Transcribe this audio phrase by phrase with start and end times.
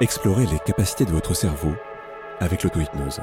[0.00, 1.72] Explorez les capacités de votre cerveau
[2.38, 3.20] avec l'auto-hypnose.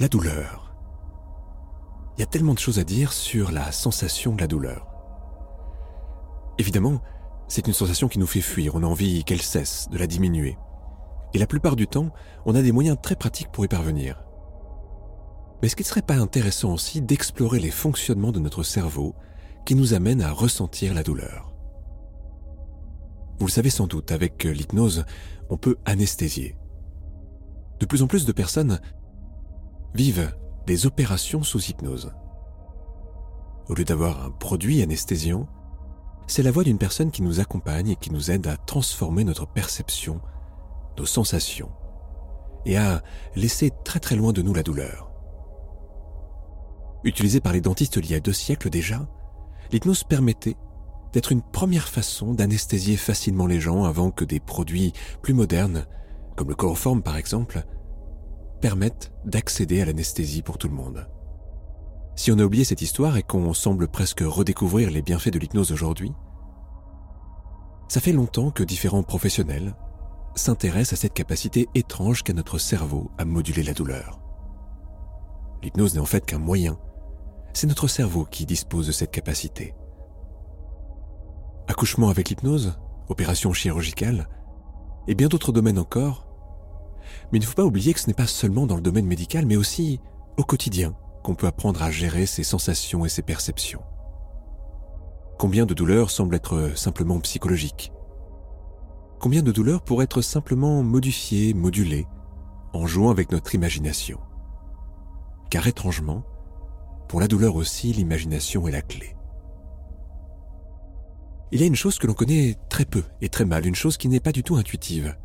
[0.00, 0.74] La douleur.
[2.16, 4.88] Il y a tellement de choses à dire sur la sensation de la douleur.
[6.58, 7.00] Évidemment,
[7.46, 10.58] c'est une sensation qui nous fait fuir, on a envie qu'elle cesse, de la diminuer.
[11.34, 12.10] Et la plupart du temps,
[12.46, 14.24] on a des moyens très pratiques pour y parvenir.
[15.62, 19.14] Mais est-ce qu'il ne serait pas intéressant aussi d'explorer les fonctionnements de notre cerveau
[19.66, 21.52] qui nous amènent à ressentir la douleur
[23.40, 25.04] Vous le savez sans doute, avec l'hypnose,
[25.50, 26.56] on peut anesthésier.
[27.80, 28.80] De plus en plus de personnes
[29.92, 30.32] vivent
[30.66, 32.12] des opérations sous hypnose.
[33.68, 35.48] Au lieu d'avoir un produit anesthésiant,
[36.28, 39.46] c'est la voix d'une personne qui nous accompagne et qui nous aide à transformer notre
[39.46, 40.20] perception,
[40.96, 41.72] nos sensations,
[42.64, 43.02] et à
[43.34, 45.10] laisser très très loin de nous la douleur.
[47.02, 49.08] Utilisée par les dentistes il y a deux siècles déjà,
[49.72, 50.56] l'hypnose permettait
[51.12, 55.86] d'être une première façon d'anesthésier facilement les gens avant que des produits plus modernes,
[56.36, 57.64] comme le chloroforme par exemple,
[58.60, 61.08] permettent d'accéder à l'anesthésie pour tout le monde.
[62.16, 65.72] Si on a oublié cette histoire et qu'on semble presque redécouvrir les bienfaits de l'hypnose
[65.72, 66.12] aujourd'hui,
[67.88, 69.76] ça fait longtemps que différents professionnels
[70.34, 74.20] s'intéressent à cette capacité étrange qu'a notre cerveau à moduler la douleur.
[75.62, 76.78] L'hypnose n'est en fait qu'un moyen.
[77.56, 79.74] C'est notre cerveau qui dispose de cette capacité.
[81.68, 84.28] Accouchement avec l'hypnose, opération chirurgicale,
[85.08, 86.26] et bien d'autres domaines encore.
[87.32, 89.46] Mais il ne faut pas oublier que ce n'est pas seulement dans le domaine médical,
[89.46, 90.02] mais aussi
[90.36, 93.80] au quotidien, qu'on peut apprendre à gérer ses sensations et ses perceptions.
[95.38, 97.90] Combien de douleurs semblent être simplement psychologiques?
[99.18, 102.06] Combien de douleurs pourraient être simplement modifiées, modulées,
[102.74, 104.20] en jouant avec notre imagination?
[105.48, 106.22] Car étrangement,
[107.08, 109.16] pour la douleur aussi, l'imagination est la clé.
[111.52, 113.96] Il y a une chose que l'on connaît très peu et très mal, une chose
[113.96, 115.16] qui n'est pas du tout intuitive.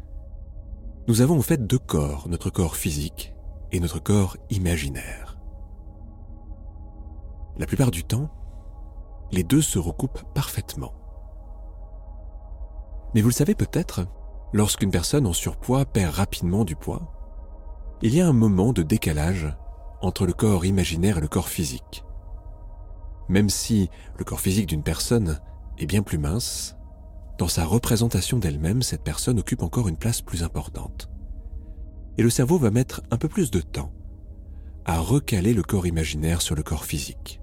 [1.08, 3.34] Nous avons en fait deux corps, notre corps physique
[3.72, 5.40] et notre corps imaginaire.
[7.58, 8.30] La plupart du temps,
[9.31, 10.94] les deux se recoupent parfaitement.
[13.13, 14.06] Mais vous le savez peut-être,
[14.53, 17.13] lorsqu'une personne en surpoids perd rapidement du poids,
[18.02, 19.53] il y a un moment de décalage
[20.01, 22.03] entre le corps imaginaire et le corps physique.
[23.29, 25.39] Même si le corps physique d'une personne
[25.78, 26.75] est bien plus mince,
[27.38, 31.09] dans sa représentation d'elle-même, cette personne occupe encore une place plus importante.
[32.17, 33.94] Et le cerveau va mettre un peu plus de temps
[34.85, 37.39] à recaler le corps imaginaire sur le corps physique.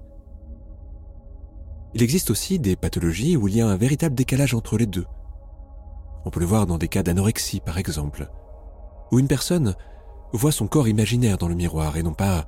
[1.93, 5.05] Il existe aussi des pathologies où il y a un véritable décalage entre les deux.
[6.25, 8.29] On peut le voir dans des cas d'anorexie, par exemple,
[9.11, 9.75] où une personne
[10.33, 12.45] voit son corps imaginaire dans le miroir et non pas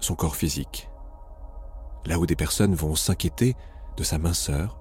[0.00, 0.88] son corps physique.
[2.06, 3.56] Là où des personnes vont s'inquiéter
[3.96, 4.78] de sa minceur,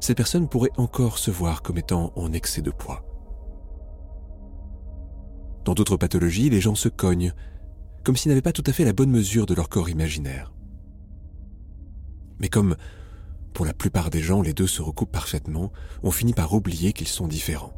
[0.00, 3.04] ces personnes pourraient encore se voir comme étant en excès de poids.
[5.64, 7.34] Dans d'autres pathologies, les gens se cognent,
[8.02, 10.52] comme s'ils n'avaient pas tout à fait la bonne mesure de leur corps imaginaire.
[12.38, 12.76] Mais comme
[13.52, 15.70] pour la plupart des gens les deux se recoupent parfaitement,
[16.02, 17.74] on finit par oublier qu'ils sont différents.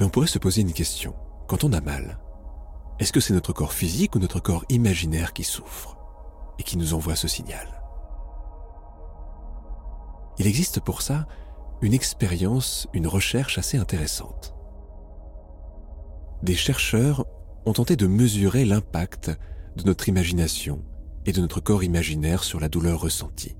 [0.00, 1.14] Mais on pourrait se poser une question.
[1.46, 2.18] Quand on a mal,
[2.98, 5.98] est-ce que c'est notre corps physique ou notre corps imaginaire qui souffre
[6.58, 7.68] et qui nous envoie ce signal?
[10.38, 11.26] Il existe pour ça
[11.82, 14.54] une expérience, une recherche assez intéressante.
[16.42, 17.26] Des chercheurs
[17.66, 19.30] ont tenté de mesurer l'impact
[19.76, 20.82] de notre imagination
[21.26, 23.54] et de notre corps imaginaire sur la douleur ressentie.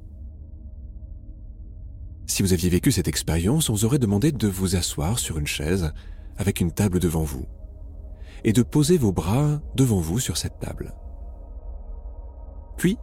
[2.26, 5.46] Si vous aviez vécu cette expérience, on vous aurait demandé de vous asseoir sur une
[5.46, 5.92] chaise
[6.40, 7.46] avec une table devant vous
[8.44, 10.94] et de poser vos bras devant vous sur cette table.
[12.78, 12.96] Puis,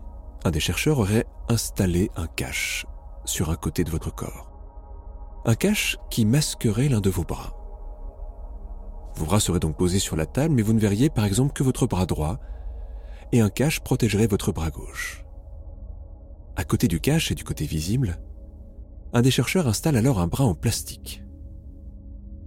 [0.44, 2.88] un des chercheurs aurait installé un cache
[3.26, 4.52] sur un côté de votre corps.
[5.46, 7.54] Un cache qui masquerait l'un de vos bras.
[9.16, 11.64] Vos bras seraient donc posés sur la table, mais vous ne verriez par exemple que
[11.64, 12.40] votre bras droit
[13.32, 15.24] et un cache protégerait votre bras gauche.
[16.56, 18.20] À côté du cache et du côté visible,
[19.14, 21.24] un des chercheurs installe alors un bras en plastique.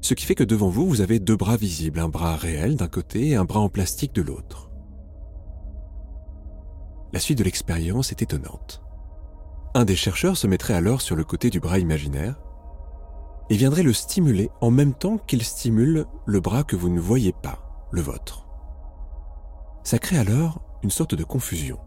[0.01, 2.89] Ce qui fait que devant vous, vous avez deux bras visibles, un bras réel d'un
[2.89, 4.71] côté et un bras en plastique de l'autre.
[7.13, 8.83] La suite de l'expérience est étonnante.
[9.75, 12.41] Un des chercheurs se mettrait alors sur le côté du bras imaginaire
[13.51, 17.33] et viendrait le stimuler en même temps qu'il stimule le bras que vous ne voyez
[17.33, 18.47] pas, le vôtre.
[19.83, 21.79] Ça crée alors une sorte de confusion.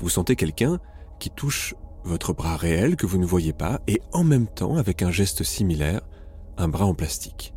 [0.00, 0.78] Vous sentez quelqu'un
[1.18, 5.02] qui touche votre bras réel que vous ne voyez pas et en même temps, avec
[5.02, 6.02] un geste similaire,
[6.58, 7.54] un bras en plastique.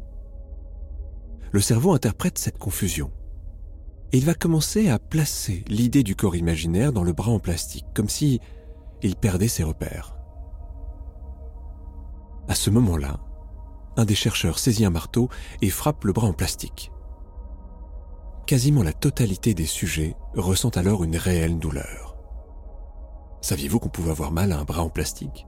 [1.51, 3.11] Le cerveau interprète cette confusion
[4.13, 8.09] il va commencer à placer l'idée du corps imaginaire dans le bras en plastique, comme
[8.09, 8.41] si
[9.01, 10.17] il perdait ses repères.
[12.49, 13.19] À ce moment-là,
[13.95, 15.29] un des chercheurs saisit un marteau
[15.61, 16.91] et frappe le bras en plastique.
[18.47, 22.17] Quasiment la totalité des sujets ressent alors une réelle douleur.
[23.39, 25.47] Saviez-vous qu'on pouvait avoir mal à un bras en plastique?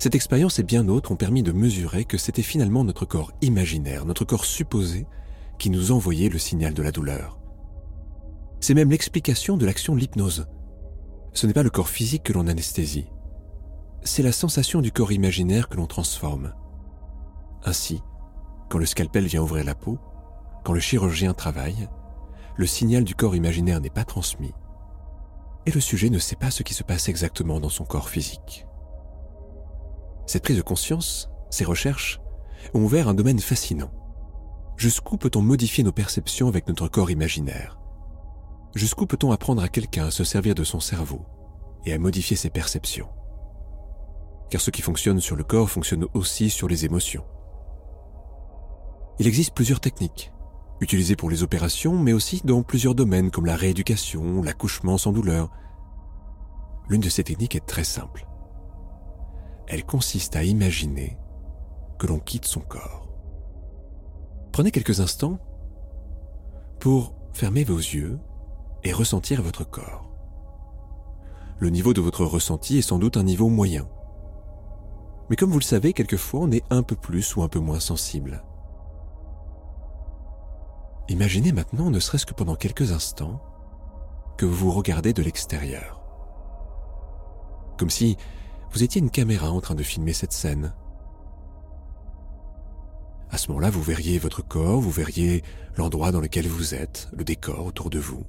[0.00, 4.06] Cette expérience et bien d'autres ont permis de mesurer que c'était finalement notre corps imaginaire,
[4.06, 5.06] notre corps supposé,
[5.58, 7.38] qui nous envoyait le signal de la douleur.
[8.60, 10.46] C'est même l'explication de l'action de l'hypnose.
[11.34, 13.08] Ce n'est pas le corps physique que l'on anesthésie,
[14.02, 16.54] c'est la sensation du corps imaginaire que l'on transforme.
[17.64, 18.02] Ainsi,
[18.70, 19.98] quand le scalpel vient ouvrir la peau,
[20.64, 21.88] quand le chirurgien travaille,
[22.56, 24.54] le signal du corps imaginaire n'est pas transmis
[25.66, 28.66] et le sujet ne sait pas ce qui se passe exactement dans son corps physique.
[30.30, 32.20] Cette prise de conscience, ces recherches,
[32.72, 33.90] ont ouvert un domaine fascinant.
[34.76, 37.80] Jusqu'où peut-on modifier nos perceptions avec notre corps imaginaire?
[38.76, 41.26] Jusqu'où peut-on apprendre à quelqu'un à se servir de son cerveau
[41.84, 43.08] et à modifier ses perceptions?
[44.50, 47.24] Car ce qui fonctionne sur le corps fonctionne aussi sur les émotions.
[49.18, 50.30] Il existe plusieurs techniques,
[50.80, 55.50] utilisées pour les opérations, mais aussi dans plusieurs domaines comme la rééducation, l'accouchement sans douleur.
[56.88, 58.29] L'une de ces techniques est très simple.
[59.70, 61.16] Elle consiste à imaginer
[61.96, 63.08] que l'on quitte son corps.
[64.50, 65.38] Prenez quelques instants
[66.80, 68.18] pour fermer vos yeux
[68.82, 70.10] et ressentir votre corps.
[71.60, 73.88] Le niveau de votre ressenti est sans doute un niveau moyen.
[75.28, 77.78] Mais comme vous le savez, quelquefois on est un peu plus ou un peu moins
[77.78, 78.42] sensible.
[81.08, 83.40] Imaginez maintenant, ne serait-ce que pendant quelques instants,
[84.36, 86.02] que vous vous regardez de l'extérieur.
[87.78, 88.16] Comme si
[88.72, 90.74] vous étiez une caméra en train de filmer cette scène.
[93.30, 95.42] À ce moment-là, vous verriez votre corps, vous verriez
[95.76, 98.24] l'endroit dans lequel vous êtes, le décor autour de vous.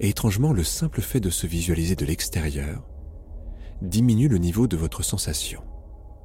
[0.00, 2.82] Et étrangement, le simple fait de se visualiser de l'extérieur
[3.82, 5.62] diminue le niveau de votre sensation,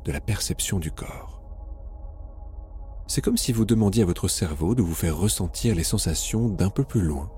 [0.05, 1.41] de la perception du corps.
[3.07, 6.69] C'est comme si vous demandiez à votre cerveau de vous faire ressentir les sensations d'un
[6.69, 7.31] peu plus loin.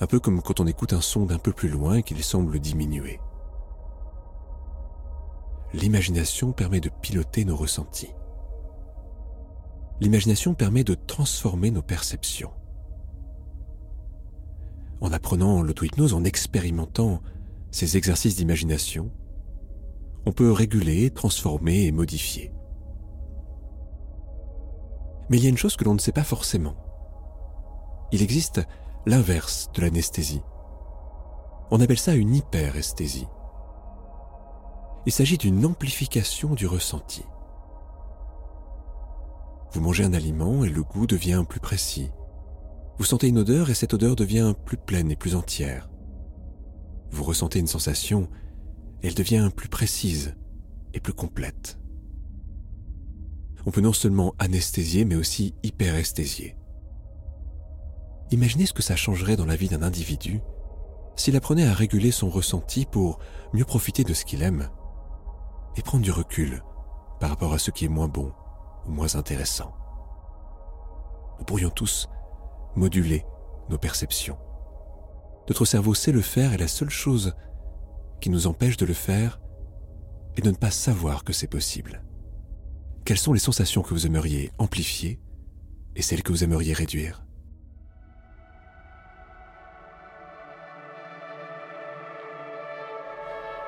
[0.00, 2.58] Un peu comme quand on écoute un son d'un peu plus loin et qu'il semble
[2.58, 3.20] diminuer.
[5.74, 8.14] L'imagination permet de piloter nos ressentis.
[10.00, 12.50] L'imagination permet de transformer nos perceptions.
[15.02, 17.20] En apprenant l'auto-hypnose, en expérimentant
[17.70, 19.10] ces exercices d'imagination,
[20.26, 22.52] on peut réguler, transformer et modifier.
[25.28, 26.74] Mais il y a une chose que l'on ne sait pas forcément.
[28.12, 28.60] Il existe
[29.06, 30.42] l'inverse de l'anesthésie.
[31.70, 33.26] On appelle ça une hyperesthésie.
[35.06, 37.24] Il s'agit d'une amplification du ressenti.
[39.72, 42.10] Vous mangez un aliment et le goût devient plus précis.
[42.98, 45.88] Vous sentez une odeur et cette odeur devient plus pleine et plus entière.
[47.10, 48.28] Vous ressentez une sensation
[49.02, 50.34] et elle devient plus précise
[50.92, 51.80] et plus complète
[53.66, 56.56] on peut non seulement anesthésier, mais aussi hyperesthésier.
[58.32, 60.40] Imaginez ce que ça changerait dans la vie d'un individu
[61.16, 63.18] s'il apprenait à réguler son ressenti pour
[63.52, 64.70] mieux profiter de ce qu'il aime
[65.76, 66.62] et prendre du recul
[67.18, 68.32] par rapport à ce qui est moins bon
[68.86, 69.74] ou moins intéressant.
[71.38, 72.08] Nous pourrions tous
[72.76, 73.24] moduler
[73.68, 74.38] nos perceptions.
[75.48, 77.34] Notre cerveau sait le faire et la seule chose
[78.20, 79.40] qui nous empêche de le faire
[80.36, 82.04] est de ne pas savoir que c'est possible.
[83.04, 85.20] Quelles sont les sensations que vous aimeriez amplifier
[85.96, 87.24] et celles que vous aimeriez réduire?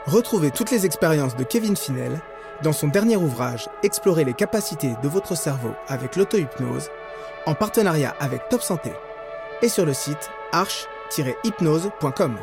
[0.07, 2.21] Retrouvez toutes les expériences de Kevin Finel
[2.63, 6.89] dans son dernier ouvrage Explorer les capacités de votre cerveau avec l'auto-hypnose
[7.47, 8.91] en partenariat avec Top Santé
[9.63, 12.37] et sur le site arche-hypnose.com.